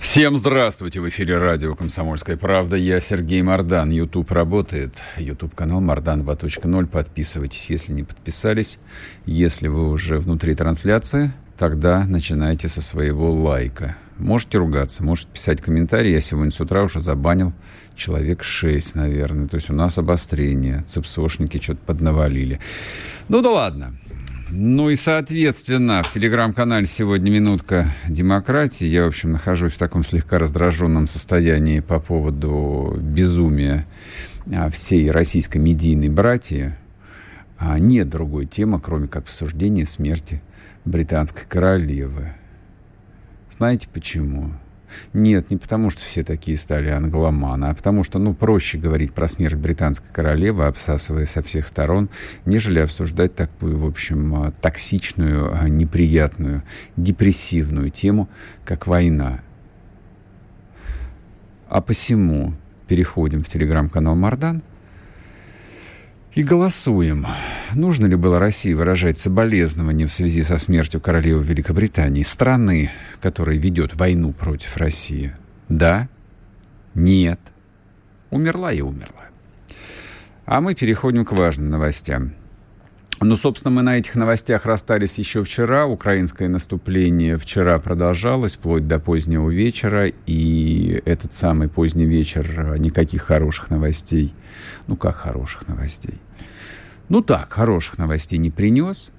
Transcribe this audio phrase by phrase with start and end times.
[0.00, 1.00] Всем здравствуйте!
[1.00, 2.76] В эфире радио «Комсомольская правда».
[2.76, 3.90] Я Сергей Мордан.
[3.90, 4.94] YouTube работает.
[5.16, 6.86] YouTube-канал Мордан 2.0.
[6.86, 8.78] Подписывайтесь, если не подписались.
[9.24, 13.96] Если вы уже внутри трансляции, тогда начинайте со своего лайка.
[14.18, 16.10] Можете ругаться, можете писать комментарии.
[16.10, 17.52] Я сегодня с утра уже забанил
[17.94, 19.48] человек 6, наверное.
[19.48, 20.82] То есть у нас обострение.
[20.86, 22.60] Цепсошники что-то поднавалили.
[23.28, 23.94] Ну да ладно.
[24.48, 28.84] Ну и, соответственно, в телеграм-канале сегодня «Минутка демократии».
[28.84, 33.86] Я, в общем, нахожусь в таком слегка раздраженном состоянии по поводу безумия
[34.54, 36.74] а, всей российской медийной братьи.
[37.58, 40.40] А нет другой темы, кроме как обсуждения смерти
[40.84, 42.34] британской королевы.
[43.50, 44.52] Знаете почему?
[45.12, 49.28] Нет, не потому, что все такие стали англоманы, а потому что, ну, проще говорить про
[49.28, 52.08] смерть британской королевы, обсасывая со всех сторон,
[52.44, 56.62] нежели обсуждать такую, в общем, а, токсичную, а, неприятную,
[56.96, 58.28] депрессивную тему,
[58.64, 59.40] как война.
[61.68, 62.54] А посему
[62.88, 64.62] переходим в телеграм-канал Мардан–
[66.36, 67.26] и голосуем.
[67.74, 72.90] Нужно ли было России выражать соболезнования в связи со смертью королевы Великобритании, страны,
[73.22, 75.34] которая ведет войну против России?
[75.70, 76.08] Да?
[76.94, 77.40] Нет?
[78.30, 79.24] Умерла и умерла.
[80.44, 82.34] А мы переходим к важным новостям.
[83.22, 85.86] Ну, собственно, мы на этих новостях расстались еще вчера.
[85.86, 90.08] Украинское наступление вчера продолжалось, вплоть до позднего вечера.
[90.26, 94.34] И этот самый поздний вечер никаких хороших новостей.
[94.86, 96.20] Ну, как хороших новостей?
[97.08, 99.12] Ну так, хороших новостей не принес.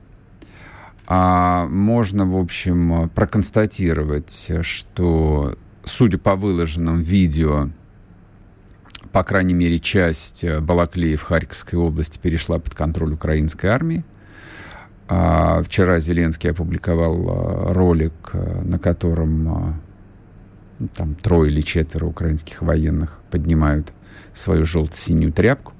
[1.06, 7.70] А можно, в общем, проконстатировать, что, судя по выложенным видео,
[9.14, 14.04] по крайней мере, часть Балаклеи в Харьковской области перешла под контроль украинской армии.
[15.08, 19.82] А вчера Зеленский опубликовал а, ролик, а, на котором
[20.94, 23.94] там трое или четверо украинских военных поднимают
[24.34, 25.74] свою желто-синюю тряпку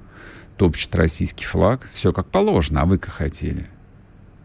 [0.58, 3.66] топчет российский флаг, все как положено, а вы как хотели.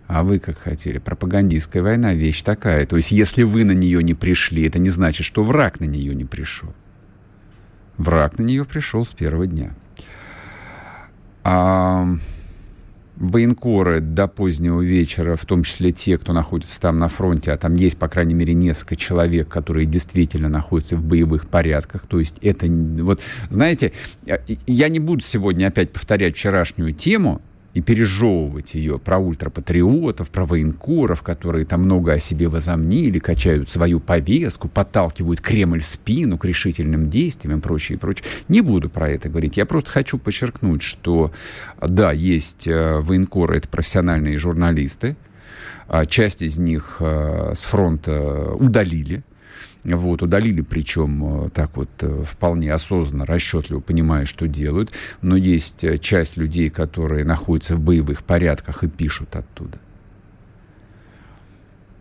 [0.08, 1.00] А вы как хотели.
[1.00, 2.86] Пропагандистская война вещь такая.
[2.86, 6.14] То есть, если вы на нее не пришли, это не значит, что враг на нее
[6.14, 6.74] не пришел.
[7.98, 9.74] Враг на нее пришел с первого дня.
[11.44, 12.08] А
[13.16, 17.76] военкоры до позднего вечера, в том числе те, кто находится там на фронте, а там
[17.76, 22.08] есть, по крайней мере, несколько человек, которые действительно находятся в боевых порядках.
[22.08, 23.94] То есть это, вот, знаете,
[24.68, 27.42] я не буду сегодня опять повторять вчерашнюю тему,
[27.74, 34.00] и пережевывать ее про ультрапатриотов, про военкоров, которые там много о себе возомнили, качают свою
[34.00, 38.26] повестку, подталкивают Кремль в спину к решительным действиям и прочее, и прочее.
[38.48, 39.58] Не буду про это говорить.
[39.58, 41.32] Я просто хочу подчеркнуть, что
[41.82, 45.16] да, есть э, военкоры, это профессиональные журналисты,
[45.88, 49.24] а часть из них э, с фронта удалили,
[49.84, 54.94] вот, удалили, причем э, так вот э, вполне осознанно, расчетливо понимая, что делают.
[55.22, 59.78] Но есть э, часть людей, которые находятся в боевых порядках и пишут оттуда.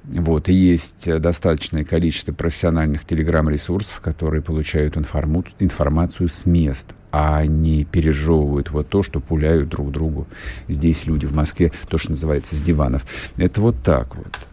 [0.04, 7.84] Вот, и есть достаточное количество профессиональных телеграм-ресурсов, которые получают информу- информацию с мест, а не
[7.84, 10.26] пережевывают вот то, что пуляют друг другу
[10.66, 13.06] здесь люди в Москве, то, что называется, с диванов.
[13.36, 14.48] Это вот так вот.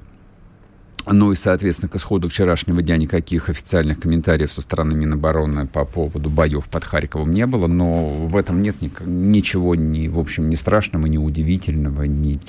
[1.12, 6.30] Ну и, соответственно, к исходу вчерашнего дня никаких официальных комментариев со стороны Минобороны по поводу
[6.30, 10.56] боев под Харьковом не было, но в этом нет ни, ничего, ни, в общем, ни
[10.56, 12.40] страшного, ни удивительного, ни,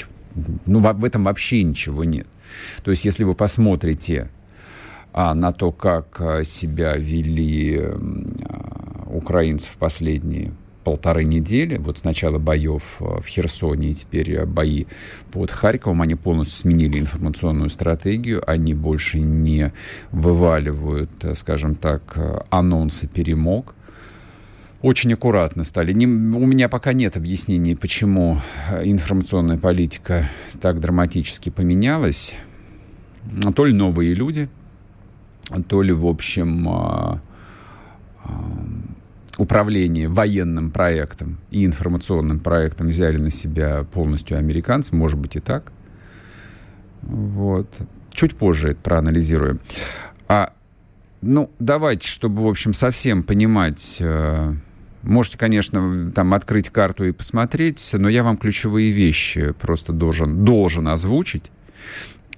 [0.67, 2.27] ну, в этом вообще ничего нет.
[2.83, 4.31] То есть, если вы посмотрите
[5.13, 10.53] а, на то, как а, себя вели а, украинцы в последние
[10.91, 14.87] полторы недели, вот с начала боев э, в Херсоне и теперь э, бои
[15.31, 19.73] под Харьковом, они полностью сменили информационную стратегию, они больше не
[20.11, 22.19] вываливают, э, скажем так,
[22.51, 23.77] анонсы перемог,
[24.83, 25.93] очень аккуратно стали.
[25.93, 28.41] Не, у меня пока нет объяснений, почему
[28.83, 30.29] информационная политика
[30.61, 32.35] так драматически поменялась.
[33.55, 34.49] То ли новые люди,
[35.69, 37.21] то ли, в общем, а,
[38.25, 38.45] а,
[39.41, 45.73] управление военным проектом и информационным проектом взяли на себя полностью американцы, может быть и так.
[47.01, 47.67] Вот.
[48.13, 49.61] Чуть позже это проанализируем.
[50.29, 50.53] А,
[51.23, 54.53] ну, давайте, чтобы, в общем, совсем понимать, э,
[55.01, 60.87] можете, конечно, там открыть карту и посмотреть, но я вам ключевые вещи просто должен, должен
[60.87, 61.51] озвучить.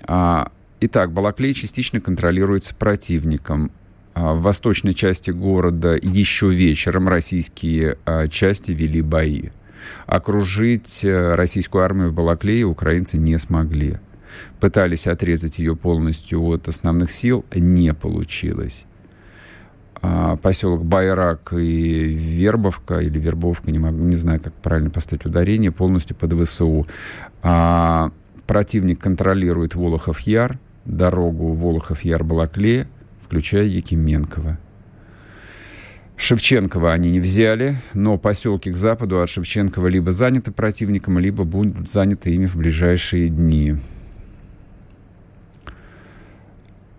[0.03, 3.73] А, итак, Балаклей частично контролируется противником.
[4.15, 9.51] А, в восточной части города еще вечером российские а, части вели бои.
[10.07, 13.99] Окружить э, российскую армию в Балаклее украинцы не смогли.
[14.61, 18.87] Пытались отрезать ее полностью от основных сил, не получилось.
[20.01, 25.73] А, поселок Байрак и Вербовка, или Вербовка, не, могу, не знаю, как правильно поставить ударение,
[25.73, 26.87] полностью под ВСУ.
[28.47, 32.87] Противник контролирует Волохов-Яр, дорогу Волохов-Яр-Балакле,
[33.33, 34.59] включая Якименково.
[36.17, 41.91] Шевченкова они не взяли, но поселки к западу от Шевченкова либо заняты противником, либо будут
[41.91, 43.77] заняты ими в ближайшие дни.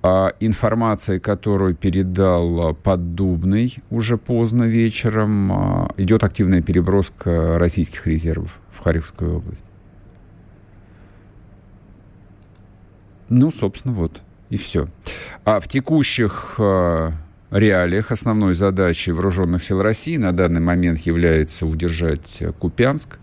[0.02, 8.80] А информация, которую передал Поддубный уже поздно вечером, а, идет активная переброска российских резервов в
[8.80, 9.66] Харьковскую область.
[13.30, 14.24] Ну, собственно, вот
[14.54, 14.88] и все.
[15.46, 17.12] А в текущих а,
[17.50, 23.18] реалиях основной задачей вооруженных сил России на данный момент является удержать Купянск,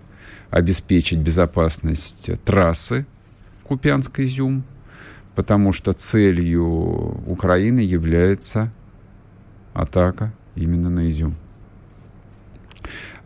[0.51, 3.07] обеспечить безопасность трассы
[3.63, 4.65] Купянск-Изюм,
[5.37, 6.65] потому что целью
[7.29, 8.73] Украины является
[9.73, 11.37] атака именно на Изюм.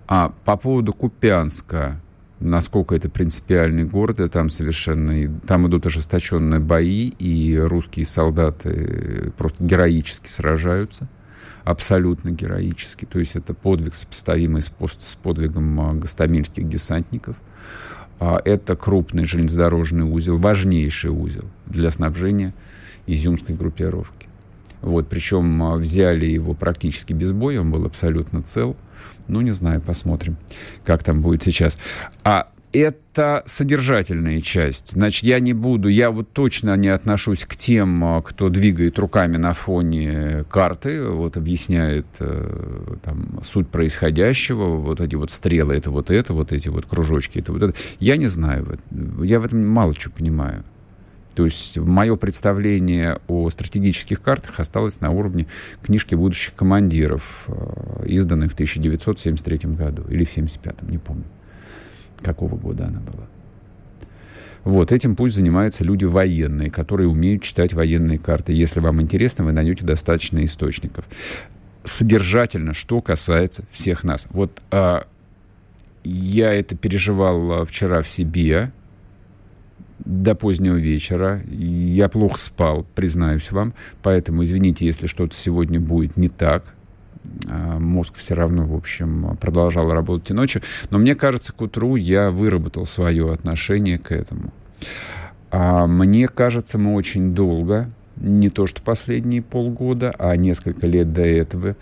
[0.07, 1.99] А по поводу Купянска,
[2.45, 9.65] насколько это принципиальный город, и там совершенно, там идут ожесточенные бои, и русские солдаты просто
[9.65, 11.09] героически сражаются,
[11.65, 13.05] абсолютно героически.
[13.05, 17.37] То есть это подвиг, сопоставимый с, с подвигом а, гостомельских десантников–
[18.21, 22.55] а это крупный железнодорожный узел, важнейший узел для снабжения
[23.07, 24.29] изюмской группировки.
[24.81, 28.77] Вот, причем а, взяли его практически без боя, он был абсолютно цел.
[29.29, 30.37] Ну, не знаю, посмотрим,
[30.85, 31.79] как там будет сейчас.
[32.25, 34.93] А это содержательная часть.
[34.93, 39.37] Значит, я не буду, я вот точно не отношусь к тем, а, кто двигает руками
[39.37, 46.11] на фоне карты, вот объясняет э, там, суть происходящего, вот эти вот стрелы, это вот
[46.11, 47.75] это, вот эти вот кружочки, это вот это.
[48.01, 48.79] Я не знаю,
[49.23, 50.65] я в этом мало чего понимаю.
[51.35, 55.47] То есть мое представление о стратегических картах осталось на уровне
[55.83, 61.25] книжки будущих командиров, э, изданной в 1973 году или в 1975, не помню
[62.25, 63.27] какого года она была.
[64.65, 68.55] Вот, этим пусть занимаются люди военные, которые умеют читать военные карты.
[68.55, 71.05] Если вам интересно, вы найдете достаточно источников.
[71.85, 74.27] Содержательно, что касается всех нас.
[74.31, 75.07] Вот а,
[76.03, 78.73] я это переживал а, вчера в себе
[79.99, 81.43] до позднего вечера.
[81.49, 83.75] Я плохо спал, признаюсь вам.
[84.03, 86.75] Поэтому извините, если что-то сегодня будет не так.
[87.49, 90.63] А, мозг все равно, в общем, продолжал работать и ночью.
[90.91, 94.53] Но мне кажется, к утру я выработал свое отношение к этому.
[95.51, 101.23] А мне кажется, мы очень долго, не то что последние полгода, а несколько лет до
[101.23, 101.77] этого,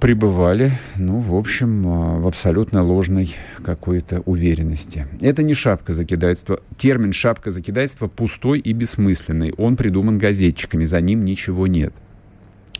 [0.00, 5.06] пребывали, ну, в общем, а, в абсолютно ложной какой-то уверенности.
[5.20, 6.60] Это не шапка закидательства.
[6.76, 9.52] Термин «шапка закидательства» пустой и бессмысленный.
[9.56, 11.92] Он придуман газетчиками, за ним ничего нет.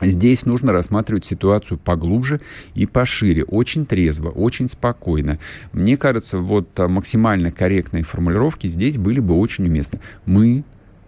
[0.00, 2.41] Здесь нужно рассматривать ситуацию поглубже
[2.75, 5.41] и пошире, очень трезво, очень спокойно.
[5.73, 9.99] Мне кажется, вот а, максимально корректные формулировки здесь были бы очень уместны.
[10.25, 10.62] Мы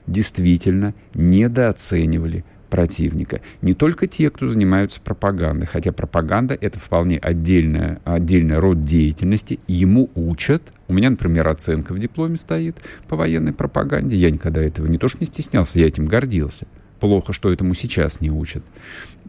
[0.09, 3.41] действительно недооценивали противника.
[3.61, 10.11] Не только те, кто занимаются пропагандой, хотя пропаганда— это вполне отдельная, отдельный род деятельности, ему
[10.15, 10.63] учат.
[10.89, 14.17] У меня, например, оценка в дипломе стоит по военной пропаганде.
[14.17, 16.67] Я никогда этого не то что не стеснялся, я этим гордился.
[17.01, 18.63] Плохо, что этому сейчас не учат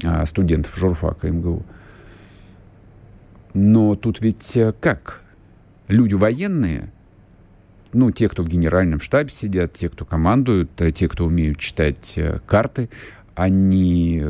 [0.04, 1.66] а, студентов журфака МГУ.
[3.54, 5.22] Но тут ведь э, как?
[5.88, 6.92] Люди военные,
[7.94, 12.14] ну, те, кто в генеральном штабе сидят, те, кто командуют, э, те, кто умеют читать
[12.18, 12.90] э, карты,
[13.42, 14.24] они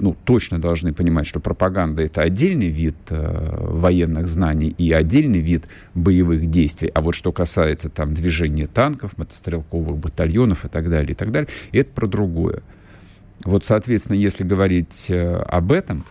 [0.00, 5.64] ну, точно должны понимать, что пропаганда— это отдельный вид э, военных знаний и отдельный вид
[5.94, 6.90] боевых действий.
[6.94, 11.48] А вот что касается там движения танков, мотострелковых батальонов и так далее, и так далее,
[11.72, 12.62] это про другое.
[13.44, 16.04] Вот, соответственно, если говорить э, об этом,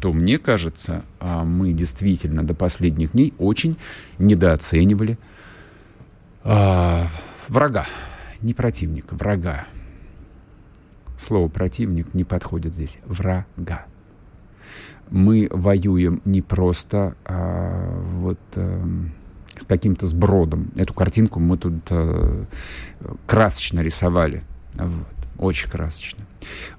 [0.00, 3.76] то, мне кажется, а, мы действительно до последних дней очень
[4.18, 5.16] недооценивали
[6.42, 7.06] а,
[7.48, 7.86] врага.
[8.40, 9.64] Не противника, врага.
[11.22, 12.98] Слово «противник» не подходит здесь.
[13.04, 13.86] Врага.
[15.08, 18.84] Мы воюем не просто а, вот, а,
[19.56, 20.72] с каким-то сбродом.
[20.76, 22.44] Эту картинку мы тут а,
[23.28, 24.42] красочно рисовали.
[24.74, 25.06] Вот.
[25.38, 26.24] Очень красочно.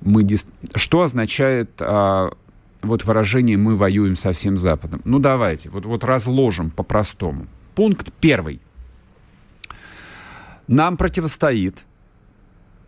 [0.02, 0.48] Мы дис...
[0.76, 2.34] Что означает а,
[2.82, 5.02] вот выражение «мы воюем со всем Западом»?
[5.06, 7.48] Ну, давайте, вот, вот разложим по-простому.
[7.76, 8.62] Пункт первый.
[10.68, 11.86] Нам противостоит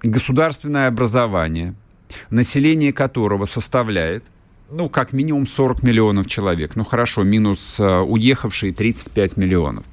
[0.04, 1.75] государственное образование,
[2.30, 4.24] население которого составляет
[4.72, 6.75] ну, как минимум 40 миллионов человек.
[6.75, 9.86] Ну, хорошо, минус э, уехавшие 35 миллионов.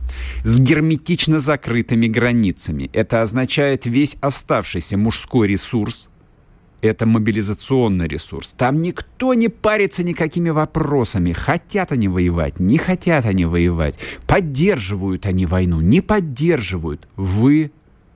[0.45, 2.89] С герметично закрытыми границами.
[2.95, 6.09] Это означает весь оставшийся мужской ресурс,
[6.83, 8.55] это мобилизационный ресурс.
[8.55, 11.33] Там никто не парится никакими вопросами.
[11.33, 13.99] Хотят они воевать, не хотят они воевать.
[14.27, 17.09] Поддерживают они войну, не поддерживают.
[17.15, 17.71] Вы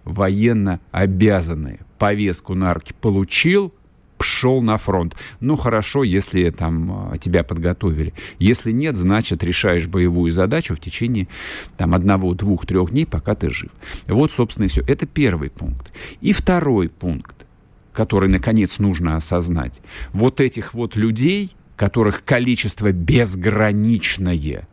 [0.06, 1.80] военно обязанные.
[1.98, 3.74] Повестку на руки получил,
[4.16, 5.14] пшел на фронт.
[5.40, 8.14] Ну, хорошо, если там а, тебя подготовили.
[8.38, 11.28] Если нет, значит, решаешь боевую задачу в течение
[11.76, 13.70] там одного, двух, трех дней, пока ты жив.
[14.06, 14.82] Вот, собственно, и все.
[14.82, 15.92] Это первый пункт.
[16.22, 17.46] И второй пункт,
[17.92, 19.82] который, наконец, нужно осознать.
[20.12, 24.66] Вот этих вот людей, которых количество безграничное,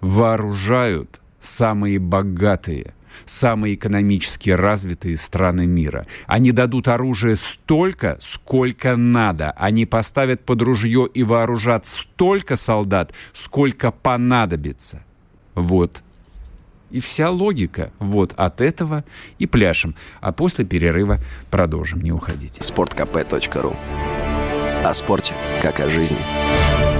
[0.00, 2.94] вооружают самые богатые,
[3.26, 6.06] самые экономически развитые страны мира.
[6.26, 9.52] Они дадут оружие столько, сколько надо.
[9.52, 15.02] Они поставят под ружье и вооружат столько солдат, сколько понадобится.
[15.54, 16.02] Вот.
[16.90, 19.04] И вся логика вот от этого
[19.38, 19.94] и пляшем.
[20.20, 21.18] А после перерыва
[21.50, 22.00] продолжим.
[22.00, 22.60] Не уходите.
[22.60, 23.76] sportkp.ru
[24.84, 26.97] О спорте, как о жизни.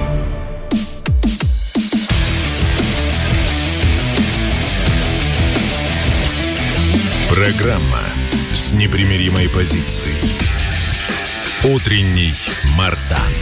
[7.49, 7.97] Программа
[8.53, 10.13] с непримиримой позицией.
[11.65, 12.31] Утренний
[12.77, 13.33] Мардан.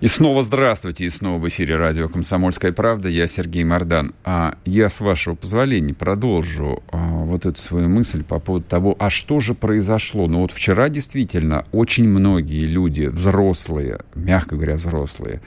[0.00, 3.10] И снова здравствуйте, и снова в эфире радио «Комсомольская правда».
[3.10, 4.14] Я Сергей Мордан.
[4.24, 9.10] А я, с вашего позволения, продолжу а, вот эту свою мысль по поводу того, а
[9.10, 10.26] что же произошло.
[10.26, 15.42] Ну вот вчера действительно очень многие люди, взрослые, мягко говоря, взрослые,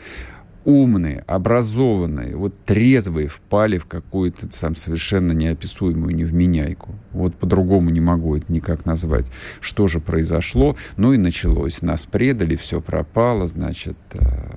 [0.67, 6.93] умные, образованные, вот трезвые впали в какую-то там совершенно неописуемую невменяйку.
[7.13, 9.31] Вот по-другому не могу это никак назвать.
[9.61, 10.75] Что же произошло?
[10.97, 11.81] Ну и началось.
[11.81, 13.95] Нас предали, все пропало, значит.
[14.11, 14.55] Э,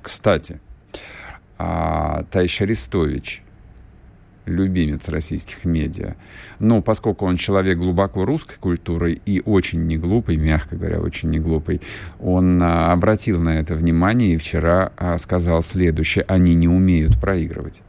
[0.00, 0.60] кстати,
[1.58, 3.42] а, Тайш Арестович,
[4.48, 6.14] любимец российских медиа.
[6.58, 11.38] Но поскольку он человек глубоко русской культуры и очень не глупый, мягко говоря, очень не
[11.38, 11.80] глупый,
[12.18, 16.24] он а, обратил на это внимание и вчера а, сказал следующее.
[16.28, 17.82] Они не умеют проигрывать.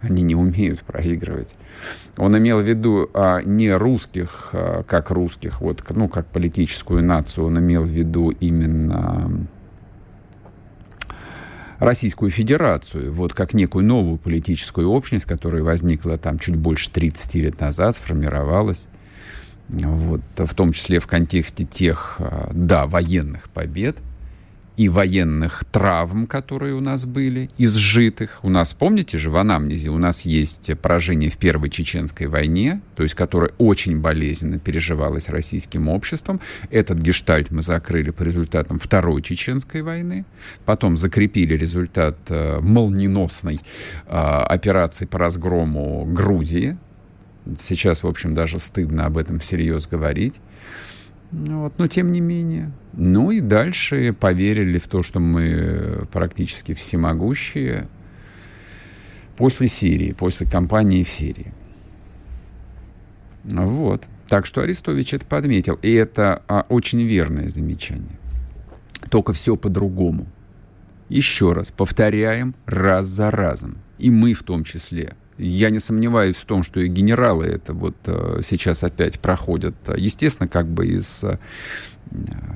[0.00, 1.54] Они не умеют проигрывать.
[2.16, 7.46] Он имел в виду а, не русских, а, как русских, вот, ну, как политическую нацию,
[7.46, 9.46] он имел в виду именно
[11.78, 17.60] Российскую Федерацию, вот как некую новую политическую общность, которая возникла там чуть больше 30 лет
[17.60, 18.88] назад, сформировалась,
[19.68, 23.98] вот, в том числе в контексте тех, а, да, военных побед,
[24.78, 28.44] и военных травм, которые у нас были, изжитых.
[28.44, 33.02] У нас, помните же, в анамнезе у нас есть поражение в Первой Чеченской войне, то
[33.02, 36.40] есть которое очень болезненно переживалось российским обществом.
[36.70, 40.24] Этот гештальт мы закрыли по результатам Второй Чеченской войны.
[40.64, 43.58] Потом закрепили результат э, молниеносной
[44.06, 46.78] э, операции по разгрому Грузии.
[47.58, 50.40] Сейчас, в общем, даже стыдно об этом всерьез говорить.
[51.30, 52.72] Вот, но тем не менее.
[52.94, 57.88] Ну и дальше поверили в то, что мы практически всемогущие
[59.36, 61.52] после Сирии, после кампании в Сирии.
[63.44, 64.06] Вот.
[64.26, 65.78] Так что Арестович это подметил.
[65.82, 68.18] И это а, очень верное замечание.
[69.10, 70.26] Только все по-другому.
[71.08, 73.78] Еще раз повторяем раз за разом.
[73.98, 77.96] И мы в том числе– я не сомневаюсь в том, что и генералы это вот
[78.06, 79.74] э, сейчас опять проходят.
[79.96, 81.38] Естественно, как бы из э,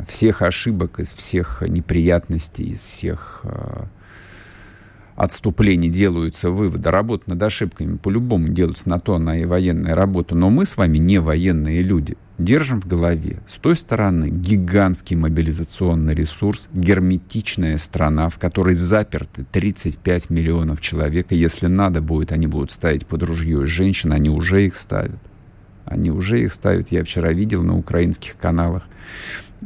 [0.09, 3.85] всех ошибок, из всех неприятностей, из всех э,
[5.17, 6.91] отступлений делаются выводы.
[6.91, 10.35] Работа над ошибками по-любому делается на то, она и военная работа.
[10.35, 13.41] Но мы с вами не военные люди держим в голове.
[13.47, 21.31] С той стороны гигантский мобилизационный ресурс, герметичная страна, в которой заперты 35 миллионов человек.
[21.31, 25.21] И если надо будет, они будут ставить под ружье женщин, они уже их ставят.
[25.85, 26.91] Они уже их ставят.
[26.91, 28.85] Я вчера видел на украинских каналах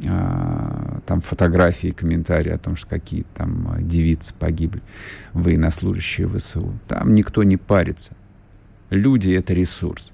[0.03, 4.83] там фотографии, комментарии о том, что какие-то там а, девицы погибли,
[5.33, 6.79] военнослужащие ВСУ.
[6.88, 8.15] Там никто не парится.
[8.91, 10.12] Люди— это ресурс.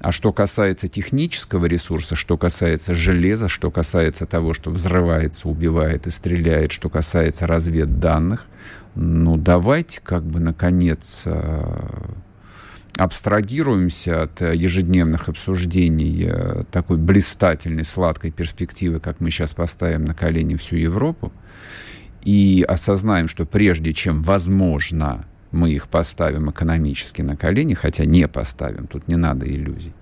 [0.00, 6.10] А что касается технического ресурса, что касается железа, что касается того, что взрывается, убивает и
[6.10, 8.46] стреляет, что касается разведданных,
[8.94, 12.12] ну давайте как бы наконец э,
[12.96, 20.56] абстрагируемся от ежедневных обсуждений э, такой блистательной, сладкой перспективы, как мы сейчас поставим на колени
[20.56, 21.32] всю Европу,
[22.22, 28.86] и осознаем, что прежде чем возможно мы их поставим экономически на колени, хотя не поставим,
[28.86, 29.94] тут не надо иллюзий.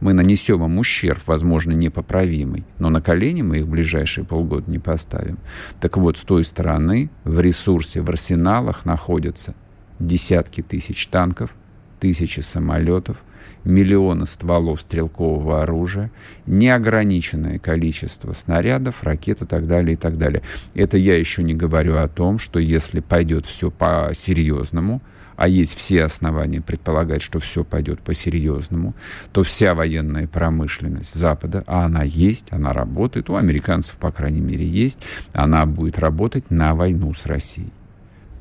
[0.00, 4.80] Мы нанесем им ущерб, возможно, непоправимый, но на колени мы их в ближайшие полгода не
[4.80, 5.38] поставим.
[5.80, 9.54] Так вот, с той стороны в ресурсе, в арсеналах находятся
[10.00, 11.54] десятки тысяч танков,
[12.02, 13.18] тысячи самолетов,
[13.62, 16.10] миллионы стволов стрелкового оружия,
[16.46, 20.42] неограниченное количество снарядов, ракет и так далее, и так далее.
[20.74, 25.00] Это я еще не говорю о том, что если пойдет все по-серьезному,
[25.36, 28.96] а есть все основания предполагать, что все пойдет по-серьезному,
[29.32, 34.66] то вся военная промышленность Запада, а она есть, она работает, у американцев, по крайней мере,
[34.66, 34.98] есть,
[35.32, 37.70] она будет работать на войну с Россией.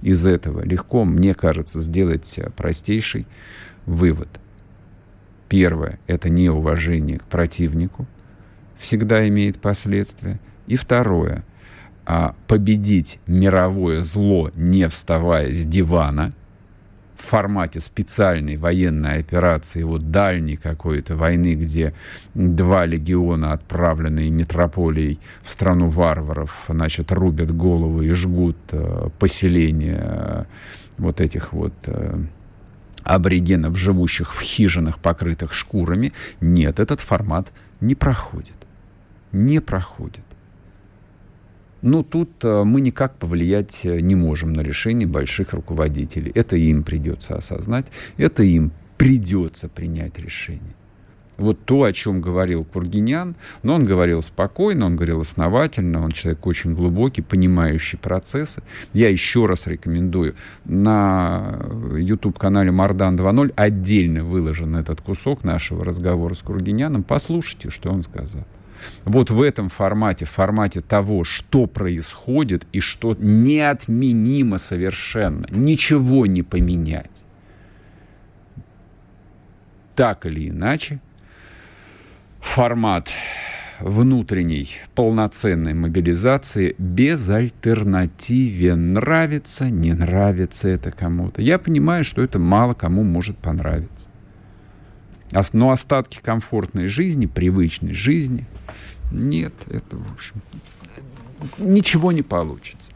[0.02, 3.28] Из этого легко, мне кажется, сделать простейший
[3.86, 4.30] вывод.
[5.48, 8.08] Первое– это неуважение к противнику,
[8.78, 10.40] всегда имеет последствия.
[10.68, 11.44] И второе–
[12.04, 16.34] а победить мировое зло, не вставая с дивана–
[17.22, 21.94] в формате специальной военной операции, вот дальней какой-то войны, где
[22.34, 30.44] два легиона, отправленные метрополией в страну варваров, значит, рубят головы и жгут э, поселения э,
[30.98, 32.18] вот этих вот э,
[33.04, 36.14] аборигенов, живущих в хижинах, покрытых шкурами.
[36.42, 37.52] Нет, этот формат
[37.82, 38.58] не проходит.
[39.32, 40.24] Не проходит.
[41.82, 46.32] Ну, тут э, мы никак повлиять э, не можем на решение больших руководителей.
[46.36, 50.76] Это им придется осознать, это им придется принять решение.
[51.38, 56.46] Вот то, о чем говорил Кургинян, но он говорил спокойно, он говорил основательно, он человек
[56.46, 58.62] очень глубокий, понимающий процессы.
[58.94, 60.36] Я еще раз рекомендую,
[60.66, 61.60] на
[61.98, 67.02] YouTube-канале Мардан 2.0 отдельно выложен этот кусок нашего разговора с Кургиняном.
[67.02, 68.46] Послушайте, что он сказал
[69.06, 76.44] вот в этом формате, в формате того, что происходит и что неотменимо совершенно, ничего не
[76.44, 77.26] поменять.
[79.96, 81.00] Так или иначе,
[82.40, 83.12] формат
[83.82, 88.76] внутренней полноценной мобилизации без альтернативе.
[88.76, 91.42] Нравится, не нравится это кому-то.
[91.42, 94.11] Я понимаю, что это мало кому может понравиться.
[95.54, 98.46] Но остатки комфортной жизни, привычной жизни,
[99.12, 100.36] нет, это, в общем,
[101.58, 102.94] ничего не получится.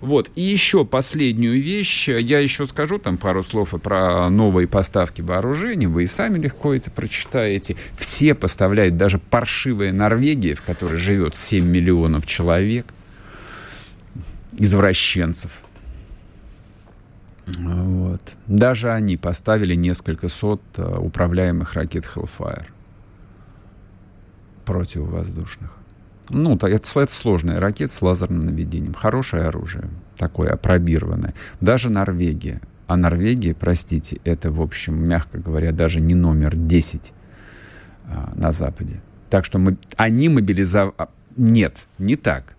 [0.00, 0.30] Вот.
[0.34, 2.08] И еще последнюю вещь.
[2.08, 5.86] Я еще скажу там пару слов про новые поставки вооружений.
[5.86, 7.76] Вы и сами легко это прочитаете.
[7.98, 12.86] Все поставляют, даже паршивая Норвегия, в которой живет 7 миллионов человек,
[14.58, 15.62] извращенцев.
[17.46, 18.20] Вот.
[18.46, 22.66] Даже они поставили несколько сот э, управляемых ракет Hellfire
[24.64, 25.70] противовоздушных.
[26.28, 28.94] Ну, это, это сложная ракета с лазерным наведением.
[28.94, 31.34] Хорошее оружие, такое опробированное.
[31.60, 32.60] Даже Норвегия.
[32.88, 37.12] А Норвегия, простите, это, в общем, мягко говоря, даже не номер 10
[38.06, 39.00] а, на Западе.
[39.30, 40.94] Так что мы, они мобилизовали...
[40.98, 42.55] А, нет, не так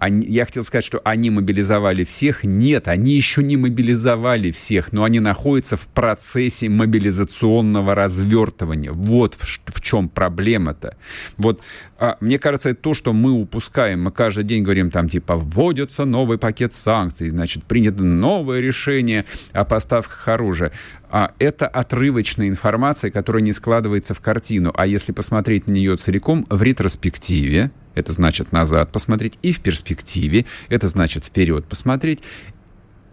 [0.00, 2.42] они, я хотел сказать, что они мобилизовали всех.
[2.42, 8.92] Нет, они еще не мобилизовали всех, но они находятся в процессе мобилизационного развертывания.
[8.92, 10.96] Вот в, в чем проблема-то.
[11.36, 11.60] Вот
[12.00, 14.04] а, мне кажется, это то, что мы упускаем.
[14.04, 19.66] Мы каждый день говорим там типа вводится новый пакет санкций, значит, принято новое решение о
[19.66, 20.72] поставках оружия.
[21.10, 24.72] А это отрывочная информация, которая не складывается в картину.
[24.74, 30.46] А если посмотреть на нее целиком в ретроспективе, это значит назад посмотреть, и в перспективе,
[30.70, 32.22] это значит вперед посмотреть,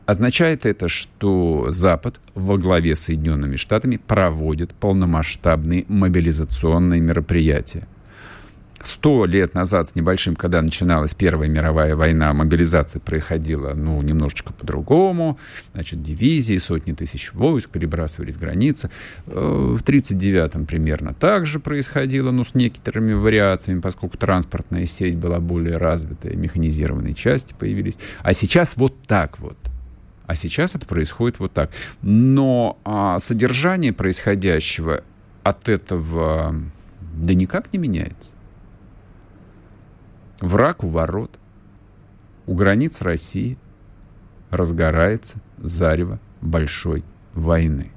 [0.06, 7.86] Означает это, что Запад во главе с Соединенными Штатами проводит полномасштабные мобилизационные мероприятия.
[8.84, 15.40] Сто лет назад с небольшим, когда начиналась Первая мировая война, мобилизация происходила, ну, немножечко по-другому.
[15.74, 18.92] Значит, дивизии, сотни тысяч войск перебрасывались границы.
[19.26, 25.40] Э, в 1939-м примерно так же происходило, ну, с некоторыми вариациями, поскольку транспортная сеть была
[25.40, 27.98] более развитая, механизированные части появились.
[28.22, 29.58] А сейчас вот так вот.
[30.28, 31.72] А сейчас это происходит вот так.
[32.04, 35.04] Но а, содержание происходящего
[35.44, 36.54] от этого
[37.18, 38.37] да никак не меняется.
[40.42, 41.40] Враг у ворот,
[42.46, 43.58] у границ России
[44.52, 47.92] разгорается зарево большой войны.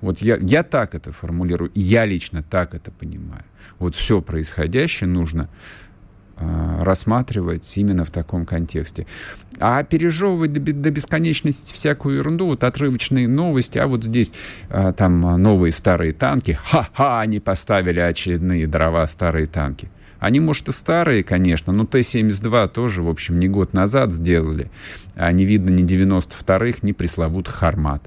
[0.00, 3.44] Вот я, я так это формулирую, я лично так это понимаю.
[3.78, 5.48] Вот все происходящее нужно
[6.38, 9.06] э, рассматривать именно в таком контексте.
[9.60, 14.32] А пережевывать до, до бесконечности всякую ерунду, вот отрывочные новости, а вот здесь
[14.70, 19.90] э, там новые старые танки, ха-ха, они поставили очередные дрова старые танки–
[20.22, 24.70] Они, может, и старые, конечно, но Т-72 тоже, в общем, не год назад сделали.
[25.16, 28.04] А не видно ни 92-х, ни пресловутых «Армат».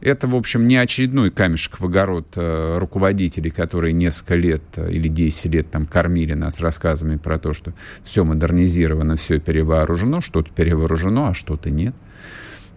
[0.00, 5.06] Это, в общем, не очередной камешек в огород э, руководителей, которые несколько лет э, или
[5.06, 11.28] 10 лет там кормили нас рассказами про то, что все модернизировано, все перевооружено, что-то перевооружено,
[11.28, 11.94] а что-то нет.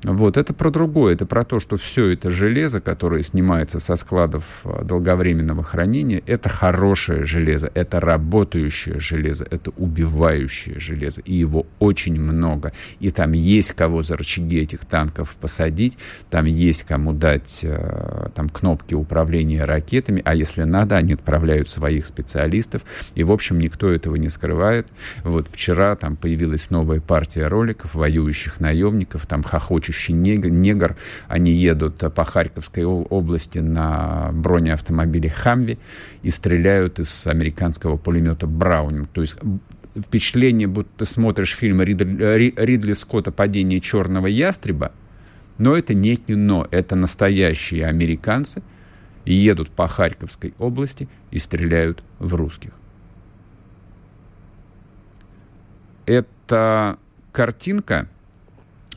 [0.03, 4.43] Вот, это про другое, это про то, что все это железо, которое снимается со складов
[4.63, 12.21] а, долговременного хранения, это хорошее железо, это работающее железо, это убивающее железо, и его очень
[12.21, 12.71] много.
[12.99, 15.97] И там есть кого за рычаги этих танков посадить,
[16.29, 22.05] там есть кому дать а, там кнопки управления ракетами, а если надо, они отправляют своих
[22.05, 22.83] специалистов,
[23.15, 24.87] и, в общем, никто этого не скрывает.
[25.23, 30.95] Вот вчера там появилась новая партия роликов, воюющих наемников, там хохочущих рабочий негр, негр.
[31.27, 35.77] Они едут по Харьковской области на бронеавтомобиле «Хамви»
[36.23, 39.09] и стреляют из американского пулемета «Браунинг».
[39.09, 39.37] То есть
[39.97, 44.91] впечатление, будто ты смотришь фильм Ридли, Ридли Скотта «Падение черного ястреба»,
[45.57, 48.61] но это не кино, это настоящие американцы
[49.25, 52.71] едут по Харьковской области и стреляют в русских.
[56.05, 56.99] Это
[57.31, 58.07] картинка,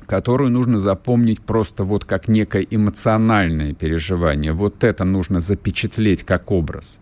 [0.08, 4.52] которую нужно запомнить просто вот как некое эмоциональное переживание.
[4.52, 6.98] Вот это нужно запечатлеть как образ.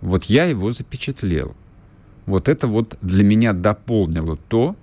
[0.00, 1.54] Вот я его запечатлел.
[2.26, 4.74] Вот это вот для меня дополнило то,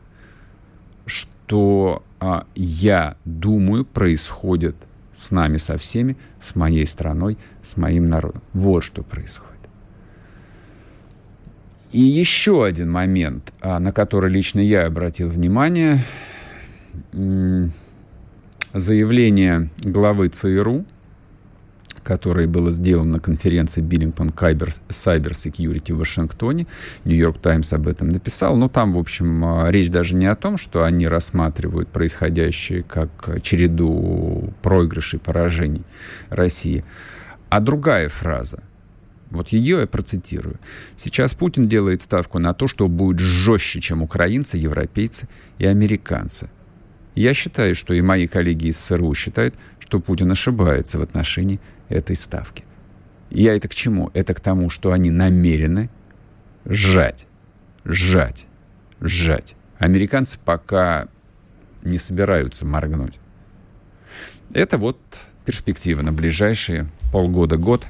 [1.05, 4.77] что а, я думаю происходит
[5.13, 8.41] с нами, со всеми, с моей страной, с моим народом.
[8.53, 9.51] Вот что происходит.
[11.91, 15.99] И еще один момент, а, на который лично я обратил внимание–
[18.73, 20.85] заявление главы ЦРУ,
[22.03, 26.67] которое было сделано на конференции Billington Cyber Security в Вашингтоне.
[27.03, 28.55] Нью-Йорк Таймс об этом написал.
[28.55, 33.41] Но там, в общем, а, речь даже не о том, что они рассматривают происходящее как
[33.41, 35.83] череду проигрышей, поражений
[36.29, 36.85] России,
[37.49, 38.59] а другая фраза.
[39.31, 40.59] Вот ее я процитирую.
[40.95, 45.27] Сейчас Путин делает ставку на то, что будет жестче, чем украинцы, европейцы
[45.57, 46.49] и американцы.
[47.15, 52.15] Я считаю, что и мои коллеги из СРУ считают, что Путин ошибается в отношении этой
[52.15, 52.65] ставки.
[53.29, 54.11] Я это к чему?
[54.13, 55.89] Это к тому, что они намерены
[56.65, 57.25] сжать,
[57.85, 58.45] сжать,
[58.99, 59.55] сжать.
[59.79, 61.07] Американцы пока
[61.83, 63.19] не собираются моргнуть.
[64.53, 64.99] Это вот
[65.45, 67.85] перспектива на ближайшие полгода-год,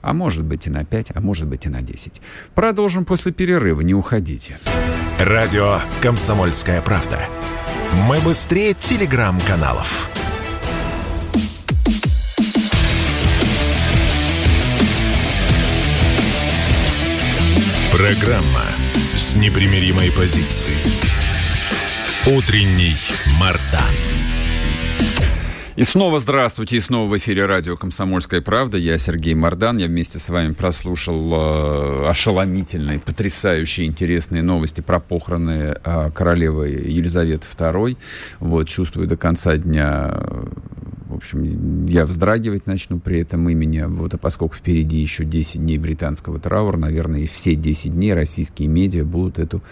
[0.00, 2.20] а может быть и на 5, а может быть и на 10.
[2.54, 4.56] Продолжим после перерыва, не уходите.
[5.18, 7.18] Радио «Комсомольская правда».
[7.92, 10.10] Мы быстрее телеграм-каналов.
[17.92, 18.64] Программа
[19.14, 20.78] с непримиримой позицией.
[22.26, 22.96] Утренний
[23.38, 24.21] Мардан.
[25.74, 28.76] И снова здравствуйте, и снова в эфире радио «Комсомольская правда».
[28.76, 29.78] Я Сергей Мордан.
[29.78, 37.46] Я вместе с вами прослушал э, ошеломительные, потрясающие, интересные новости про похороны э, королевы Елизаветы
[37.56, 37.96] II.
[38.40, 40.14] Вот, чувствую до конца дня
[41.06, 43.82] в общем, я вздрагивать начну при этом имени.
[43.82, 48.68] Вот, а поскольку впереди еще 10 дней британского траура, наверное, и все 10 дней российские
[48.68, 49.62] медиа будут эту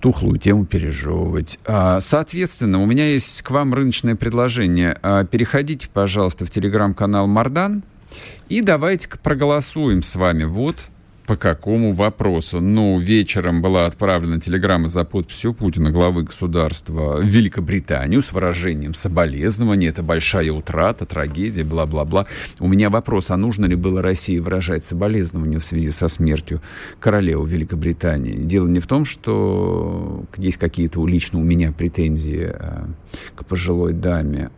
[0.00, 1.58] тухлую тему пережевывать.
[1.66, 4.98] А, соответственно, у меня есть к вам рыночное предложение.
[5.02, 7.82] А, переходите, пожалуйста, в телеграм-канал Мардан
[8.48, 10.44] и давайте-ка проголосуем с вами.
[10.44, 10.76] Вот
[11.28, 12.58] по какому вопросу?
[12.62, 19.88] Ну, вечером была отправлена телеграмма за подписью Путина, главы государства, в Великобританию с выражением соболезнования.
[19.88, 22.26] Это большая утрата, трагедия, бла-бла-бла.
[22.60, 26.62] У меня вопрос, а нужно ли было России выражать соболезнования в связи со смертью
[26.98, 28.32] королевы Великобритании?
[28.32, 32.86] Дело не в том, что есть какие-то лично у меня претензии э,
[33.36, 34.50] к пожилой даме,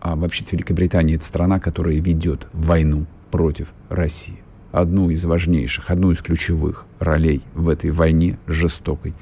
[0.00, 4.40] а вообще-то Великобритания это страна, которая ведет войну против России
[4.76, 9.14] одну из важнейших, одну из ключевых ролей в этой войне жестокой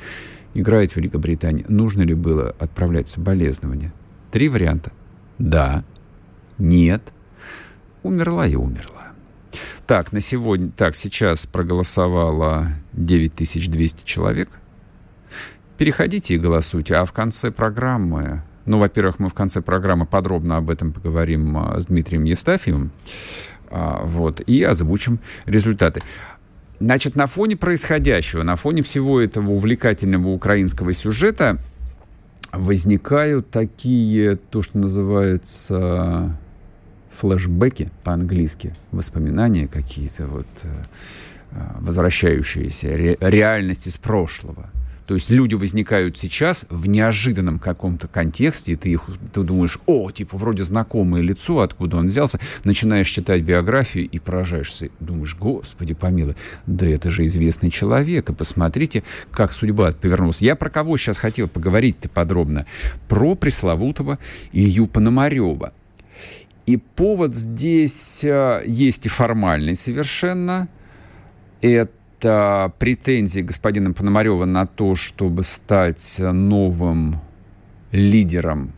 [0.53, 1.65] играет Великобритания.
[1.69, 3.93] Нужно ли было отправлять соболезнования?
[4.33, 4.93] Три варианта.
[5.39, 5.85] Да,
[6.59, 7.13] нет,
[8.03, 9.13] умерла и умерла.
[9.87, 14.49] Так, на сегодня, так, сейчас проголосовало 9200 человек.
[15.77, 16.95] Переходите и голосуйте.
[16.95, 21.81] А в конце программы, ну, во-первых, мы в конце программы подробно об этом поговорим а,
[21.81, 22.93] с Дмитрием Евстафьевым.
[23.77, 26.01] А, вот, и озвучим результаты.
[26.79, 31.59] Значит, на фоне происходящего, на фоне всего этого увлекательного украинского сюжета
[32.53, 36.39] возникают такие, то, что называется
[37.19, 40.47] флешбеки по-английски, воспоминания какие-то вот.
[41.81, 44.71] возвращающаяся ре, реальность из прошлого.
[45.07, 50.11] То есть люди возникают сейчас в неожиданном каком-то контексте, и ты их ты думаешь, о,
[50.11, 54.89] типа, вроде знакомое лицо, откуда он взялся, начинаешь читать биографию и поражаешься.
[55.01, 56.37] Думаешь, господи помилуй,
[56.67, 60.41] да это же известный человек, и посмотрите, как судьба повернулась.
[60.41, 62.67] Я про кого сейчас хотел поговорить-то подробно?
[63.09, 64.19] Про пресловутого
[64.53, 65.73] Илью Пономарева.
[66.67, 70.69] И повод здесь э, есть и формальный совершенно.
[71.61, 71.93] Это
[72.25, 77.21] это претензии господина Пономарева на то, чтобы стать новым
[77.93, 78.73] лидером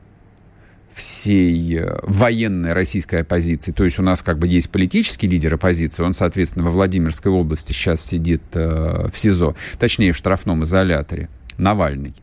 [0.93, 3.71] всей э, военной российской оппозиции.
[3.71, 7.73] То есть у нас как бы есть политический лидер оппозиции, он, соответственно, во Владимирской области
[7.73, 11.29] сейчас сидит э, в СИЗО, точнее, в штрафном изоляторе,
[11.59, 12.15] Навальный.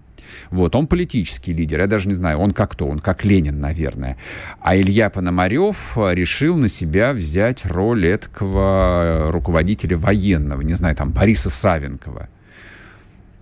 [0.50, 4.18] Вот, он политический лидер, я даже не знаю, он как кто, он как Ленин, наверное.
[4.60, 11.12] А Илья Пономарев э, решил на себя взять роль этого руководителя военного, не знаю, там,
[11.12, 12.30] Бориса Савенкова.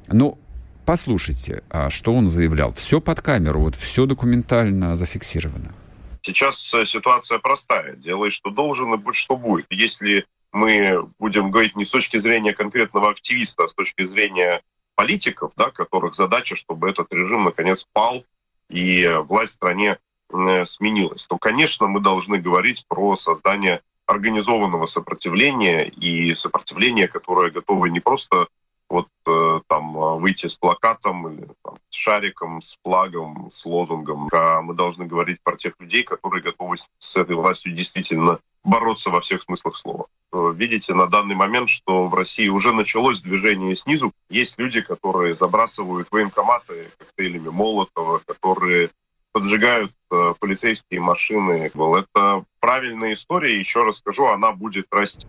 [0.08, 0.38] Ну,
[0.86, 2.74] послушайте, а что он заявлял.
[2.74, 5.74] Все под камеру, вот все документально зафиксировано.
[6.22, 7.96] Сейчас э, ситуация простая.
[7.96, 9.66] Делай, что должен, и будь, что будет.
[9.70, 14.62] Если мы будем говорить не с точки зрения конкретного активиста, а с точки зрения
[14.96, 18.26] политиков, да, которых задача, чтобы этот режим наконец пал
[18.70, 20.00] и власть в стране
[20.30, 27.86] э, сменилась, то, конечно, мы должны говорить про создание организованного сопротивления и сопротивления, которое готово
[27.88, 28.48] не просто
[28.90, 34.62] вот э, там выйти с плакатом или там, с шариком, с флагом, с лозунгом, а
[34.62, 39.42] мы должны говорить про тех людей, которые готовы с этой властью действительно бороться во всех
[39.42, 40.06] смыслах слова.
[40.34, 44.14] Э, видите на данный момент, что в России уже началось движение снизу.
[44.30, 48.90] Есть люди, которые забрасывают военкоматы коктейлями Молотова, которые
[49.34, 51.72] поджигают э, полицейские машины.
[51.74, 55.28] Это правильная история, еще раз скажу, она будет расти.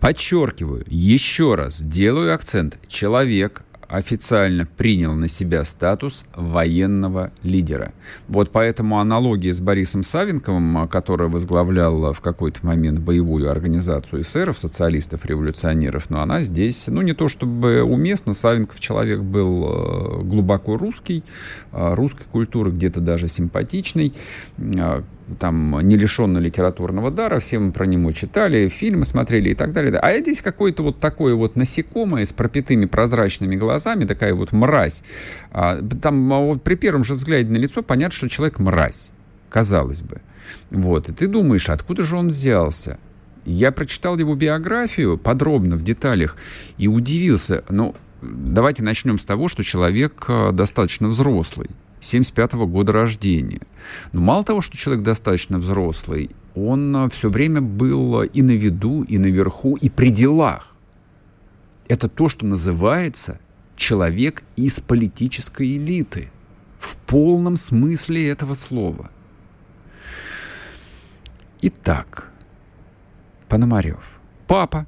[0.00, 2.78] Подчеркиваю, еще раз делаю акцент.
[2.86, 7.92] Человек официально принял на себя статус военного лидера.
[8.28, 15.24] Вот поэтому аналогия с Борисом Савенковым, который возглавлял в какой-то момент боевую организацию эсеров, социалистов,
[15.26, 21.22] революционеров, но она здесь, ну, не то чтобы уместно, Савенков человек был э, глубоко русский,
[21.72, 24.14] русской культуры, где-то даже симпатичный,
[25.38, 29.98] там, не лишенный литературного дара, все мы про него читали, фильмы смотрели и так далее.
[29.98, 33.75] А здесь какое-то вот такое вот насекомое с пропитыми прозрачными глазами,
[34.06, 35.02] такая вот мразь.
[35.50, 39.12] А, там а вот при первом же взгляде на лицо понятно, что человек мразь,
[39.50, 40.20] казалось бы.
[40.70, 42.98] Вот, и ты думаешь, откуда же он взялся?
[43.44, 46.36] Я прочитал его биографию подробно, в деталях,
[46.78, 47.64] и удивился.
[47.68, 51.70] Ну, давайте начнем с того, что человек а, достаточно взрослый.
[52.00, 53.62] 75 -го года рождения.
[54.12, 59.02] Но мало того, что человек достаточно взрослый, он э, все время был и на виду,
[59.02, 60.74] и наверху, и при делах.
[61.88, 63.40] Это то, что называется
[63.76, 66.30] человек из политической элиты.
[66.78, 69.10] В полном смысле этого слова.
[71.62, 72.30] Итак,
[73.48, 74.18] Пономарев.
[74.46, 74.86] Папа,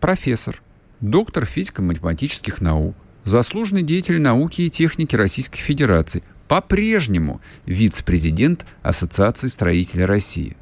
[0.00, 0.62] профессор,
[1.00, 10.56] доктор физико-математических наук, заслуженный деятель науки и техники Российской Федерации, по-прежнему вице-президент Ассоциации строителей России.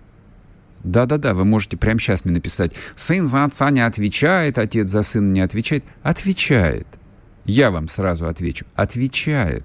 [0.83, 5.33] Да-да-да, вы можете прямо сейчас мне написать, сын за отца не отвечает, отец за сына
[5.33, 5.85] не отвечает.
[6.03, 6.87] Отвечает.
[7.47, 8.67] Я вам сразу отвечу.
[8.75, 9.65] Отвечает.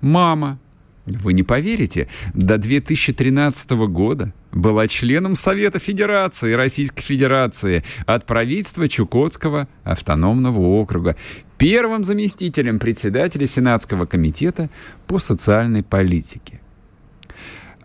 [0.00, 0.58] Мама,
[1.06, 9.68] вы не поверите, до 2013 года была членом Совета Федерации Российской Федерации от правительства Чукотского
[9.84, 11.16] автономного округа,
[11.58, 14.70] первым заместителем председателя Сенатского комитета
[15.06, 16.60] по социальной политике.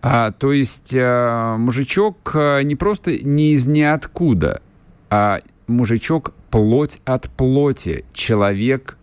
[0.01, 4.61] А, то есть а, мужичок а, не просто не из ниоткуда,
[5.09, 8.97] а мужичок плоть от плоти, человек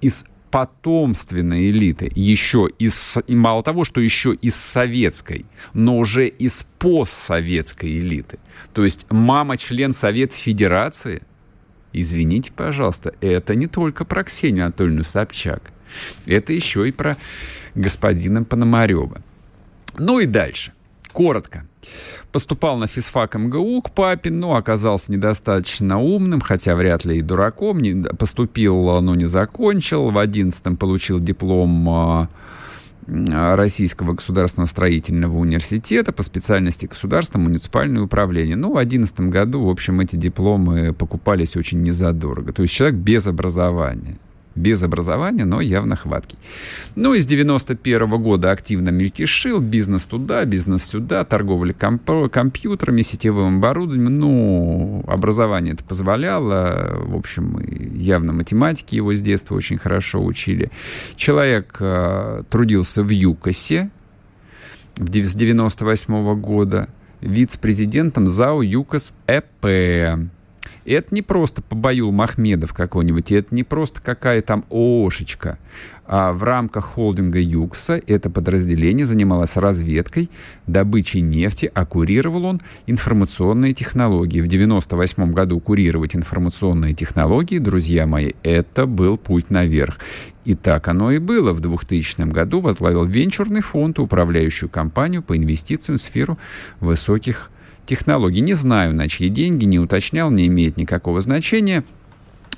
[0.00, 7.98] из потомственной элиты, еще из, мало того, что еще из советской, но уже из постсоветской
[7.98, 8.38] элиты.
[8.74, 11.22] То есть мама член Совет Федерации,
[11.92, 15.72] извините, пожалуйста, это не только про Ксению Анатольевну Собчак,
[16.26, 17.16] это еще и про
[17.74, 19.22] господина Пономарева.
[19.98, 20.72] Ну и дальше.
[21.12, 21.66] Коротко.
[22.32, 27.80] Поступал на физфак МГУ к папе, но оказался недостаточно умным, хотя вряд ли и дураком.
[27.80, 30.10] Не, поступил, но не закончил.
[30.10, 32.28] В одиннадцатом получил диплом а,
[33.06, 38.56] Российского государственного строительного университета по специальности государственное муниципальное управление.
[38.56, 42.52] Ну, в 2011 году, в общем, эти дипломы покупались очень незадорого.
[42.52, 44.18] То есть человек без образования.
[44.54, 46.38] Без образования, но явно хваткий.
[46.96, 53.58] Ну, из 91 -го года активно мельтешил, бизнес туда, бизнес сюда, торговля комп- компьютерами, сетевым
[53.58, 54.18] оборудованием.
[54.18, 57.58] Ну, образование это позволяло, в общем,
[57.94, 60.70] явно математики его с детства очень хорошо учили.
[61.16, 63.90] Человек э, трудился в ЮКОСе
[64.98, 66.88] с 98 -го года,
[67.20, 70.30] вице-президентом ЗАО ЮКОС ЭП.
[70.84, 75.58] Это не просто Побаюл Махмедов какой-нибудь, это не просто какая там ООшечка.
[76.12, 80.28] А в рамках холдинга ЮКСа это подразделение занималось разведкой,
[80.66, 84.40] добычей нефти, а курировал он информационные технологии.
[84.40, 89.98] В 98 году курировать информационные технологии, друзья мои, это был путь наверх.
[90.44, 91.52] И так оно и было.
[91.52, 96.38] В 2000 году возглавил венчурный фонд, управляющую компанию по инвестициям в сферу
[96.80, 97.59] высоких технологий.
[97.88, 101.84] Не знаю, на чьи деньги, не уточнял, не имеет никакого значения.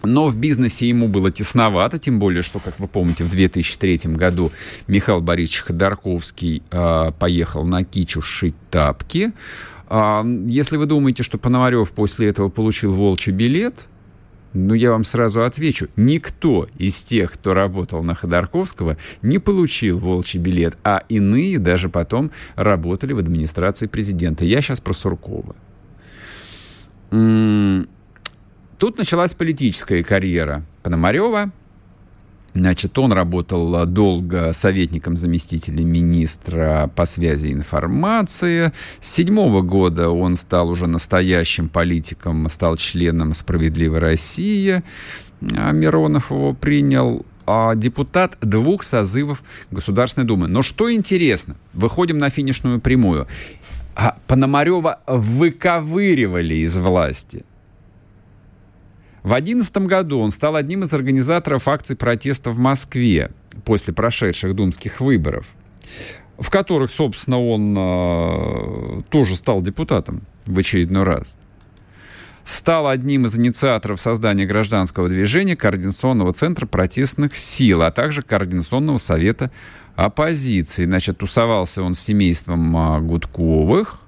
[0.04, 4.50] Но в бизнесе ему было тесновато, тем более, что, как вы помните, в 2003 году
[4.88, 9.32] Михаил Борисович Ходорковский э, поехал на Кичу шить тапки.
[9.88, 13.86] Э, если вы думаете, что Пономарев после этого получил волчий билет,
[14.52, 15.88] ну, я вам сразу отвечу.
[15.96, 22.30] Никто из тех, кто работал на Ходорковского, не получил волчий билет, а иные даже потом
[22.54, 24.44] работали в администрации президента.
[24.44, 25.56] Я сейчас про Суркова.
[28.78, 31.52] Тут началась политическая карьера Пономарева.
[32.54, 38.72] Значит, он работал долго советником заместителя министра по связи и информации.
[39.00, 44.82] С седьмого года он стал уже настоящим политиком, стал членом «Справедливой России».
[45.56, 50.46] А Миронов его принял а депутат двух созывов Государственной Думы.
[50.46, 53.26] Но что интересно, выходим на финишную прямую.
[53.96, 57.44] А Пономарева выковыривали из власти–
[59.22, 63.30] в 2011 году он стал одним из организаторов акций протеста в Москве
[63.64, 65.46] после прошедших думских выборов,
[66.38, 71.38] в которых, собственно, он э, тоже стал депутатом в очередной раз.
[72.44, 79.52] Стал одним из инициаторов создания гражданского движения Координационного центра протестных сил, а также Координационного совета
[79.94, 80.84] оппозиции.
[80.84, 84.01] Значит, тусовался он с семейством э, Гудковых,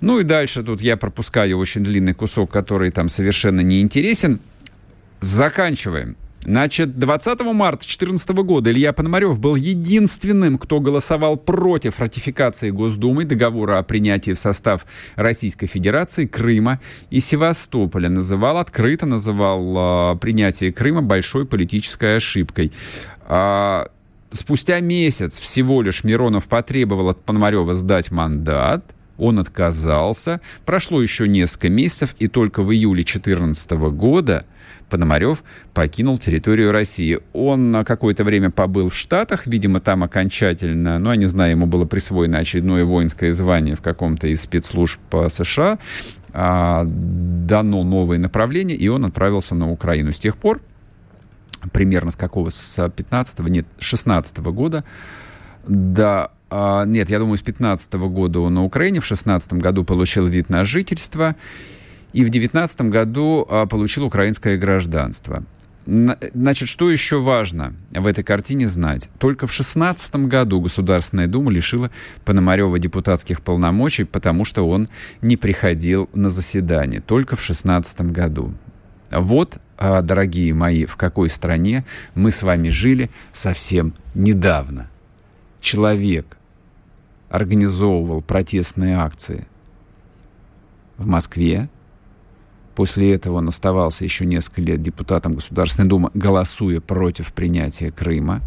[0.00, 4.40] ну и дальше тут я пропускаю очень длинный кусок, который там совершенно не интересен.
[5.20, 6.16] Заканчиваем.
[6.44, 13.78] Значит, 20 марта 2014 года Илья Пономарев был единственным, кто голосовал против ратификации Госдумы договора
[13.78, 16.80] о принятии в состав Российской Федерации Крыма
[17.10, 18.08] и Севастополя.
[18.08, 22.72] Называл открыто, называл э, принятие Крыма большой политической ошибкой.
[23.26, 23.88] А,
[24.30, 28.84] спустя месяц всего лишь Миронов потребовал от Пономарева сдать мандат–
[29.18, 30.40] он отказался.
[30.64, 34.46] Прошло еще несколько месяцев, и только в июле 2014 года
[34.88, 37.18] Пономарев покинул территорию России.
[37.32, 41.66] Он на какое-то время побыл в Штатах, видимо, там окончательно, ну, я не знаю, ему
[41.66, 45.78] было присвоено очередное воинское звание в каком-то из спецслужб США,
[46.32, 50.12] а, дано новое направление, и он отправился на Украину.
[50.12, 50.62] С тех пор,
[51.72, 54.84] примерно с какого, с 15 нет, 16 года,
[55.66, 60.26] до а, нет, я думаю, с 15 года он на Украине, в 16 году получил
[60.26, 61.36] вид на жительство,
[62.12, 65.44] и в 19 году а, получил украинское гражданство.
[65.86, 69.08] Значит, что еще важно в этой картине знать?
[69.18, 71.90] Только в 16 году Государственная Дума лишила
[72.26, 74.88] Пономарева депутатских полномочий, потому что он
[75.22, 77.00] не приходил на заседание.
[77.00, 78.52] Только в 16 году.
[79.10, 84.90] Вот, а, дорогие мои, в какой стране мы с вами жили совсем недавно.
[85.60, 86.37] Человек,
[87.28, 89.46] организовывал протестные акции
[90.96, 91.68] в Москве.
[92.74, 98.40] После этого он оставался еще несколько лет депутатом Государственной Думы, голосуя против принятия Крыма.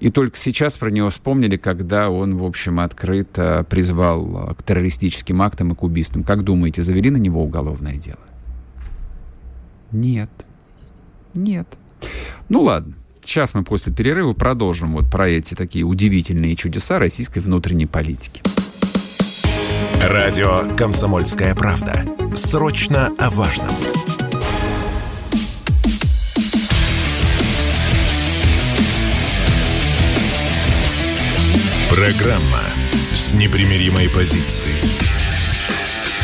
[0.00, 5.72] И только сейчас про него вспомнили, когда он, в общем, открыто призвал к террористическим актам
[5.72, 6.24] и к убийствам.
[6.24, 8.18] Как думаете, завели на него уголовное дело?
[9.92, 10.30] Нет.
[11.34, 11.68] Нет.
[12.48, 12.94] Ну ладно.
[13.24, 18.42] Сейчас мы после перерыва продолжим вот про эти такие удивительные чудеса российской внутренней политики.
[20.00, 22.04] Радио «Комсомольская правда».
[22.34, 23.74] Срочно о важном.
[31.88, 32.60] Программа
[33.14, 34.74] с непримиримой позицией.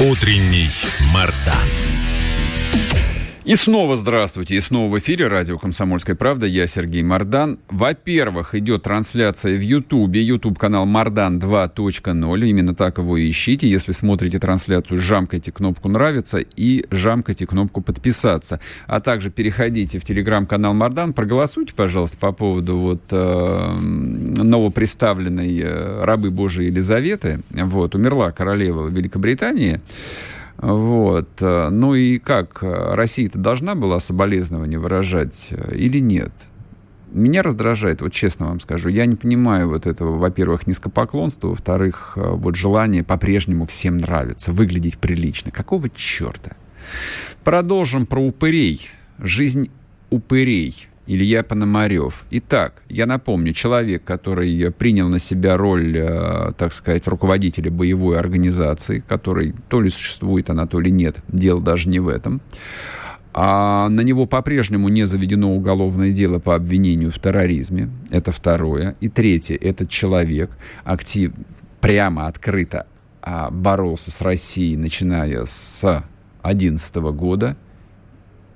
[0.01, 0.68] Утренний
[1.14, 1.99] Мардан.
[3.51, 6.46] И снова здравствуйте, и снова в эфире радио «Комсомольская правда».
[6.46, 7.59] Я Сергей Мордан.
[7.68, 12.48] Во-первых, идет трансляция в Ютубе, YouTube-канал Мордан 2.0.
[12.48, 13.68] Именно так его и ищите.
[13.68, 18.61] Если смотрите трансляцию, жамкайте кнопку «Нравится» и жамкайте кнопку «Подписаться».
[18.86, 26.30] А также переходите в телеграм-канал Мордан, проголосуйте, пожалуйста, по поводу вот э, новоприставленной э, рабы
[26.30, 27.40] Божией Елизаветы.
[27.51, 29.80] Вот, умерла королева Великобритании.
[30.61, 31.41] Вот.
[31.41, 32.59] Ну и как?
[32.63, 36.33] Россия-то должна была соболезнования выражать э, или нет?
[37.13, 42.21] Меня раздражает, вот честно вам скажу, я не понимаю вот этого, во-первых, низкопоклонства, во-вторых, э,
[42.21, 45.51] вот желание по-прежнему всем нравиться, выглядеть прилично.
[45.51, 46.53] Какого черта?
[47.43, 48.89] Продолжим про упырей.
[49.19, 49.71] Жизнь
[50.11, 50.89] упырей.
[51.07, 52.24] Илья Пономарев.
[52.30, 59.01] Итак, я напомню, человек, который принял на себя роль, э, так сказать, руководителя боевой организации,
[59.01, 62.40] который то ли существует она, то ли нет, дело даже не в этом,
[63.32, 67.90] а на него по-прежнему не заведено уголовное дело по обвинению в терроризме.
[68.11, 68.96] Это второе.
[69.01, 69.57] И третье.
[69.57, 70.51] Этот человек
[70.84, 71.32] актив,
[71.80, 72.86] прямо, открыто
[73.22, 75.82] а, боролся с Россией, начиная с
[76.42, 77.57] 2011 года.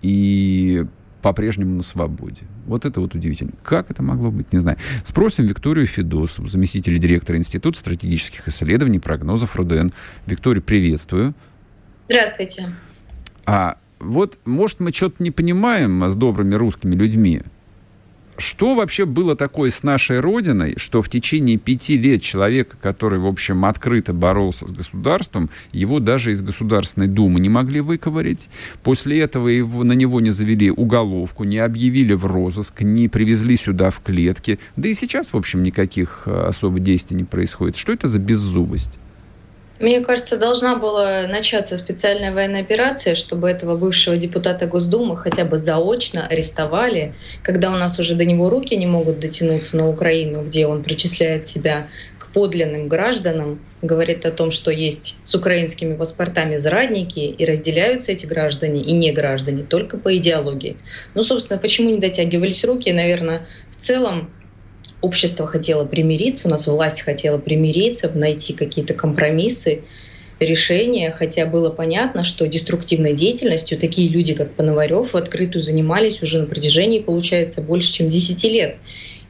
[0.03, 0.85] И
[1.25, 2.43] по-прежнему на свободе.
[2.67, 3.53] Вот это вот удивительно.
[3.63, 4.77] Как это могло быть, не знаю.
[5.05, 9.89] Спросим Викторию Федосову, заместителя директора Института стратегических исследований, прогнозов РУДН.
[10.27, 11.33] Виктория, приветствую.
[12.11, 12.75] Здравствуйте.
[13.47, 17.41] А вот, может, мы что-то не понимаем с добрыми русскими людьми.
[18.37, 23.27] Что вообще было такое с нашей Родиной, что в течение пяти лет человека, который, в
[23.27, 28.49] общем, открыто боролся с государством, его даже из Государственной Думы не могли выковырять.
[28.83, 33.91] После этого его, на него не завели уголовку, не объявили в розыск, не привезли сюда
[33.91, 34.59] в клетки.
[34.77, 37.77] Да и сейчас, в общем, никаких э, особо действий не происходит.
[37.77, 38.99] Что это за беззубость?
[39.81, 45.59] Мне кажется, должна была начаться специальная военная операция, чтобы этого бывшего депутата Госдумы хотя бы
[45.59, 50.69] заочно арестовали, когда у нас уже до него руки не могут дотянуться на Украину, где
[50.69, 57.19] он причисляет себя к подлинным гражданам, говорит о том, что есть с украинскими паспортами зрадники,
[57.19, 60.77] и разделяются эти граждане и не граждане только по идеологии.
[61.15, 62.93] Ну, собственно, почему не дотягивались руки?
[62.93, 64.31] Наверное, в целом
[65.05, 69.83] общество хотело примириться, у нас власть хотела примириться, найти какие-то компромиссы,
[70.41, 76.41] решения, хотя было понятно, что деструктивной деятельностью такие люди, как Пономарев, в открытую занимались уже
[76.41, 78.77] на протяжении, получается, больше, чем 10 лет.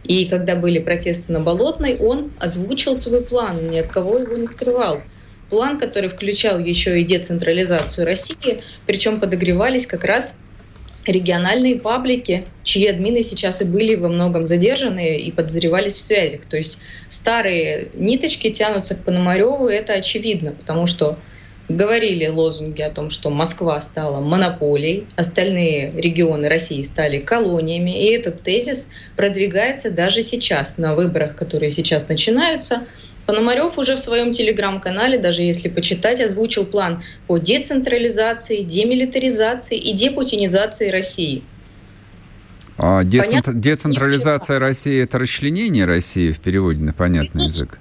[0.04, 4.48] И когда были протесты на Болотной, он озвучил свой план, ни от кого его не
[4.48, 5.02] скрывал.
[5.50, 10.36] План, который включал еще и децентрализацию России, причем подогревались как раз
[11.06, 16.46] региональные паблики, чьи админы сейчас и были во многом задержаны и подозревались в связях.
[16.46, 16.78] То есть
[17.08, 21.18] старые ниточки тянутся к Пономареву, это очевидно, потому что
[21.68, 28.42] говорили лозунги о том, что Москва стала монополией, остальные регионы России стали колониями, и этот
[28.42, 32.86] тезис продвигается даже сейчас на выборах, которые сейчас начинаются.
[33.26, 40.90] Пономарев уже в своем телеграм-канале, даже если почитать, озвучил план по децентрализации, демилитаризации и депутинизации
[40.90, 41.42] России.
[42.76, 43.52] А децентр...
[43.52, 47.78] децентрализация России это расчленение России в переводе на понятный язык.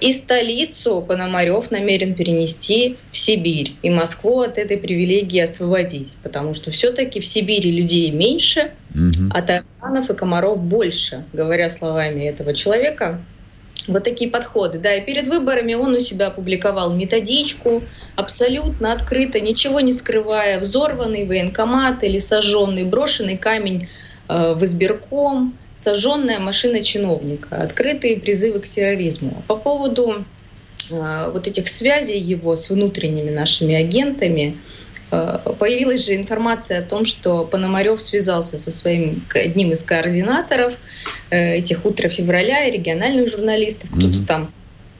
[0.00, 6.70] И столицу Пономарев намерен перенести в Сибирь и Москву от этой привилегии освободить, потому что
[6.70, 9.30] все-таки в Сибири людей меньше, угу.
[9.34, 13.20] а тараканов и комаров больше, говоря словами этого человека.
[13.88, 14.78] Вот такие подходы.
[14.78, 17.80] Да, и перед выборами он у себя опубликовал методичку,
[18.16, 23.88] абсолютно открыто, ничего не скрывая, взорванный военкомат или сожженный, брошенный камень
[24.28, 29.42] э, в избирком, сожженная машина чиновника, открытые призывы к терроризму.
[29.48, 30.24] По поводу
[30.90, 34.58] э, вот этих связей его с внутренними нашими агентами,
[35.58, 40.74] появилась же информация о том, что Пономарев связался со своим одним из координаторов
[41.30, 44.26] э, этих утра февраля и региональных журналистов, кто-то mm-hmm.
[44.26, 44.52] там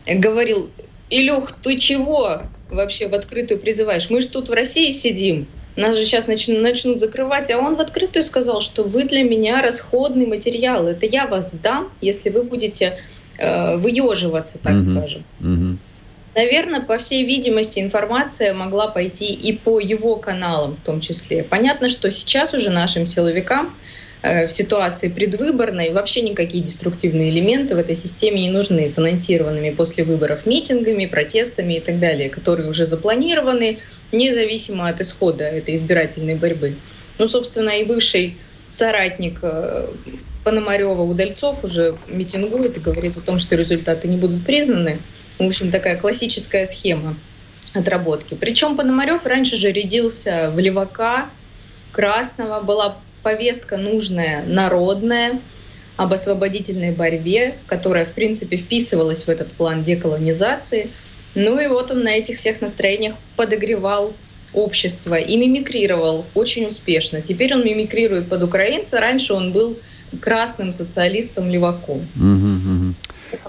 [0.07, 0.71] говорил,
[1.09, 4.11] Илюх, ты чего вообще в открытую призываешь?
[4.11, 5.47] Мы же тут в России сидим,
[5.77, 9.63] нас же сейчас начнут, начнут закрывать, а он в открытую сказал, что вы для меня
[9.63, 10.87] расходный материал.
[10.87, 12.99] Это я вас сдам, если вы будете
[13.39, 14.81] э, выеживаться, так угу.
[14.81, 15.25] скажем.
[15.41, 15.79] Угу.
[16.35, 21.45] Наверное, по всей видимости, информация могла пойти и по его каналам в том числе.
[21.45, 23.75] Понятно, что сейчас уже нашим силовикам
[24.23, 29.71] Э, в ситуации предвыборной вообще никакие деструктивные элементы в этой системе не нужны с анонсированными
[29.71, 33.81] после выборов митингами, протестами и так далее, которые уже запланированы
[34.13, 36.77] независимо от исхода этой избирательной борьбы.
[37.19, 38.37] Ну, собственно, и бывший
[38.71, 39.89] соратник э,
[40.45, 45.01] Пономарева Удальцов уже митингует и говорит о том, что результаты не будут признаны.
[45.39, 47.17] В общем, такая классическая схема
[47.75, 48.35] отработки.
[48.35, 51.31] Причем Пономарев раньше же рядился в левака,
[51.93, 55.41] Красного была повестка нужная, народная,
[55.97, 60.91] об освободительной борьбе, которая, в принципе, вписывалась в этот план деколонизации.
[61.35, 64.15] Ну и вот он на этих всех настроениях подогревал
[64.55, 67.21] общество и мимикрировал очень успешно.
[67.21, 69.01] Теперь он мимикрирует под украинца.
[69.01, 69.79] Раньше он был
[70.21, 72.09] красным социалистом-леваком.
[72.17, 72.82] Угу, угу.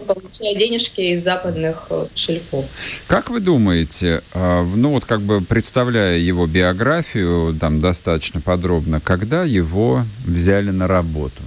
[0.08, 2.66] Получая денежки из западных э, кошельков.
[3.08, 9.44] Как вы думаете, а, ну вот как бы представляя его биографию там достаточно подробно, когда
[9.44, 11.42] его взяли на работу?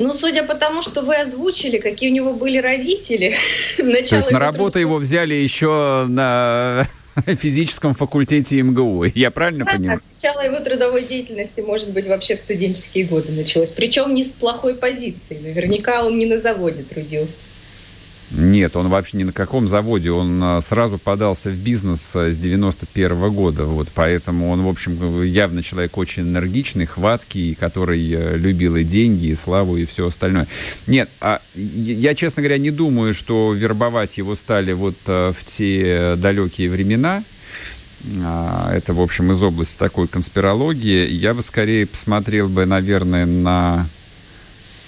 [0.00, 3.36] Ну, судя по тому, что вы озвучили, какие у него были родители.
[3.76, 6.88] То есть на работу его взяли еще на
[7.26, 9.04] физическом факультете МГУ.
[9.14, 10.02] Я правильно да, понимаю?
[10.10, 13.70] Начало его трудовой деятельности, может быть, вообще в студенческие годы началось.
[13.70, 15.38] Причем не с плохой позиции.
[15.38, 17.44] Наверняка он не на заводе трудился.
[18.30, 20.12] Нет, он вообще ни на каком заводе.
[20.12, 23.64] Он а, сразу подался в бизнес а, с 91 -го года.
[23.64, 29.26] Вот, поэтому он, в общем, явно человек очень энергичный, хваткий, который э, любил и деньги,
[29.26, 30.46] и славу, и все остальное.
[30.86, 36.14] Нет, а я, честно говоря, не думаю, что вербовать его стали вот а, в те
[36.16, 37.24] далекие времена.
[38.02, 41.06] Это, в общем, из области такой конспирологии.
[41.06, 43.90] Я бы скорее посмотрел бы, наверное, на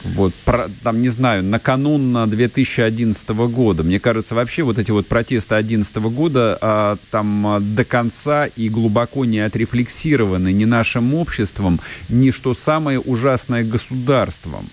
[0.04, 3.82] вот, про, там, не знаю, накануне 2011 года.
[3.82, 8.68] Мне кажется, вообще вот эти вот протесты 2011 года а, там а, до конца и
[8.68, 14.70] глубоко не отрефлексированы ни нашим обществом, ни, что самое ужасное, государством.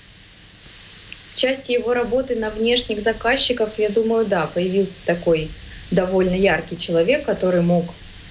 [1.34, 5.50] В части его работы на внешних заказчиков, я думаю, да, появился такой
[5.92, 7.86] довольно яркий человек, который мог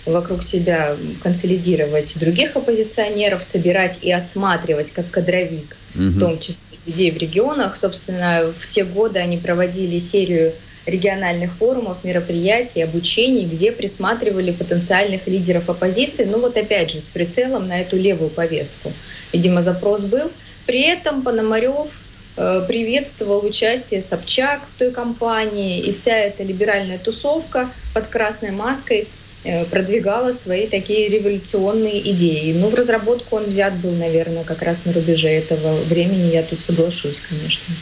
[0.05, 7.19] вокруг себя консолидировать других оппозиционеров, собирать и отсматривать как кадровик, в том числе людей в
[7.19, 7.77] регионах.
[7.77, 10.55] Собственно, в те годы они проводили серию
[10.89, 17.69] региональных форумов, мероприятий, обучений, где присматривали потенциальных лидеров оппозиции, ну вот опять же с прицелом
[17.69, 18.93] на эту левую повестку.
[19.33, 20.31] Видимо, запрос был.
[20.67, 22.01] При этом Пономарев
[22.37, 29.09] э, приветствовал участие Собчак в той кампании, и вся эта либеральная тусовка под красной маской
[29.71, 32.53] продвигала свои такие революционные идеи.
[32.53, 36.63] Ну, в разработку он взят был, наверное, как раз на рубеже этого времени, я тут
[36.63, 37.75] соглашусь, конечно.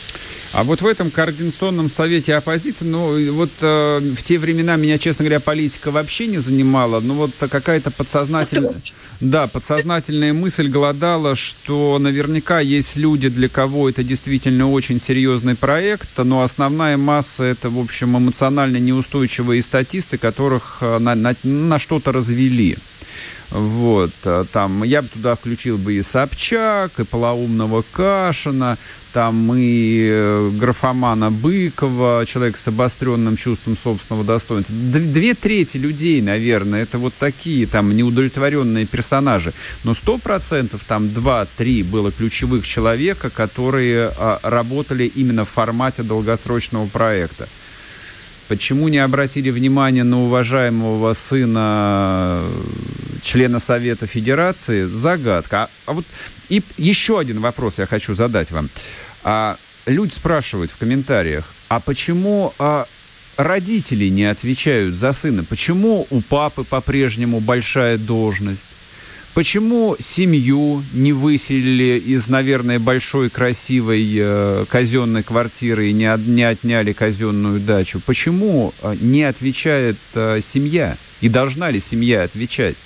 [0.56, 5.26] А вот в этом координационном совете оппозиции, ну, вот э, в те времена меня, честно
[5.26, 8.80] говоря, политика вообще не занимала, но вот какая-то подсознательная...
[9.20, 16.08] Да, подсознательная мысль голодала, что наверняка есть люди, для кого это действительно очень серьезный проект,
[16.16, 22.12] но основная масса это, в общем, эмоционально неустойчивые статисты, которых э, на, на, на что-то
[22.12, 22.78] развели.
[23.50, 28.76] Вот, э, там, я бы туда включил бы и Собчак, и полоумного Кашина,
[29.16, 34.76] там и э, графомана Быкова, человек с обостренным чувством собственного достоинства.
[34.76, 39.54] Две трети людей, наверное, это вот такие там неудовлетворенные персонажи.
[39.84, 46.86] Но сто процентов там два-три было ключевых человека, которые а, работали именно в формате долгосрочного
[46.86, 47.48] проекта.
[48.48, 52.44] Почему не обратили внимание на уважаемого сына
[53.22, 54.84] члена Совета Федерации?
[54.84, 55.64] Загадка.
[55.64, 56.06] А, а вот
[56.48, 58.70] и еще один вопрос я хочу задать вам.
[59.22, 59.56] А,
[59.86, 62.86] люди спрашивают в комментариях, а почему а,
[63.36, 65.44] родители не отвечают за сына?
[65.44, 68.66] Почему у папы по-прежнему большая должность?
[69.36, 76.42] Почему семью не выселили из, наверное, большой красивой э, казенной квартиры и не, от, не
[76.42, 78.00] отняли казенную дачу?
[78.06, 80.96] Почему э, не отвечает э, семья?
[81.20, 82.76] И должна ли семья отвечать?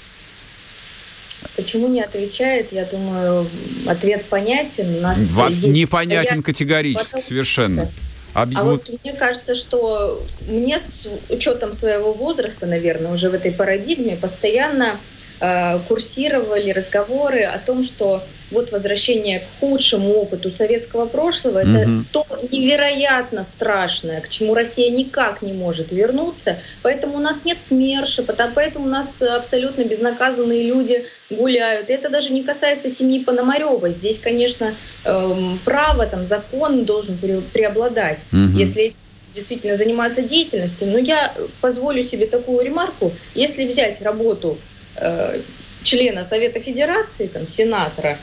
[1.57, 3.49] Почему не отвечает, я думаю,
[3.86, 4.99] ответ понятен.
[4.99, 7.22] У нас Во- есть непонятен категорически Потом...
[7.22, 7.93] совершенно.
[8.32, 8.51] Об...
[8.57, 14.16] А вот мне кажется, что мне с учетом своего возраста, наверное, уже в этой парадигме
[14.16, 15.01] постоянно
[15.41, 22.03] Э, курсировали разговоры о том, что вот возвращение к худшему опыту советского прошлого mm-hmm.
[22.03, 26.59] это то невероятно страшное, к чему Россия никак не может вернуться.
[26.83, 28.25] Поэтому у нас нет СМЕРШа,
[28.55, 31.91] поэтому у нас абсолютно безнаказанные люди гуляют.
[31.91, 33.91] И это даже не касается семьи Пономарева.
[33.91, 34.75] Здесь, конечно,
[35.05, 38.25] эм, право, там, закон должен преобладать.
[38.33, 38.55] Mm-hmm.
[38.55, 38.93] Если
[39.33, 40.89] действительно занимаются деятельностью.
[40.89, 43.13] Но я позволю себе такую ремарку.
[43.35, 44.59] Если взять работу
[44.97, 45.41] Э,
[45.83, 48.19] члена Совета Федерации, там, сенатора,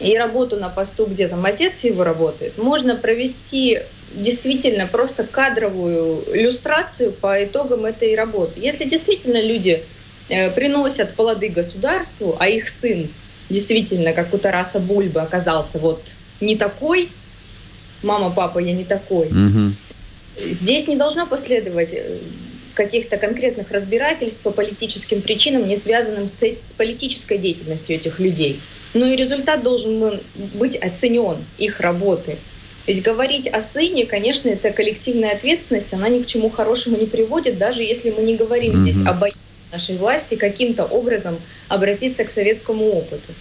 [0.00, 3.80] и работу на посту, где там отец его работает, можно провести
[4.12, 8.54] действительно просто кадровую иллюстрацию по итогам этой работы.
[8.56, 9.84] Если действительно люди
[10.28, 13.08] э, приносят плоды государству, а их сын
[13.50, 17.10] действительно, как у Тараса Бульбы, оказался вот не такой,
[18.02, 19.74] мама, папа, я не такой, угу.
[20.38, 22.18] здесь не должно последовать э,
[22.74, 28.60] каких-то конкретных разбирательств по политическим причинам, не связанным с, с политической деятельностью этих людей.
[28.94, 30.20] Ну и результат должен
[30.54, 32.38] быть оценен, их работы.
[32.86, 37.06] То есть говорить о сыне, конечно, это коллективная ответственность, она ни к чему хорошему не
[37.06, 38.76] приводит, даже если мы не говорим mm-hmm.
[38.76, 39.16] здесь о
[39.70, 41.38] нашей власти каким-то образом
[41.68, 43.32] обратиться к советскому опыту.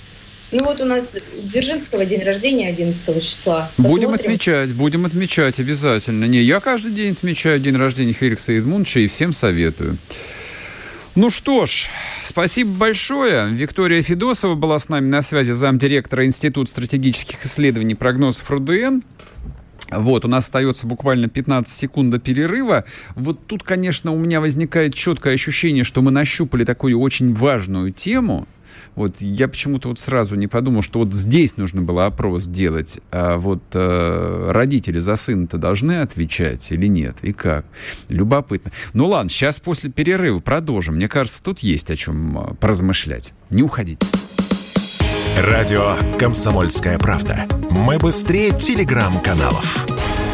[0.51, 3.71] Ну вот у нас Дзержинского день рождения 11 числа.
[3.77, 4.09] Посмотрим.
[4.09, 6.25] Будем отмечать, будем отмечать обязательно.
[6.25, 9.97] Не, я каждый день отмечаю день рождения Феликса Эдмундовича и всем советую.
[11.21, 11.89] Ну что ж,
[12.23, 13.49] спасибо большое.
[13.49, 19.01] Виктория Федосова была с нами на связи, замдиректора Института стратегических исследований прогнозов РУДН.
[19.91, 22.85] Вот, у нас остается буквально 15 секунд до перерыва.
[23.15, 28.47] Вот тут, конечно, у меня возникает четкое ощущение, что мы нащупали такую очень важную тему–
[28.99, 33.37] вот я почему-то вот сразу не подумал, что вот здесь нужно было опрос делать, а
[33.37, 37.65] вот э, родители за сына-то должны отвечать или нет, и как?
[38.09, 38.71] Любопытно.
[38.93, 40.95] Ну ладно, сейчас после перерыва продолжим.
[40.95, 43.33] Мне кажется, тут есть о чем э, поразмышлять.
[43.49, 44.05] Не уходите.
[45.37, 47.47] Радио «Комсомольская правда».
[47.71, 50.28] Мы быстрее телеграм-каналов.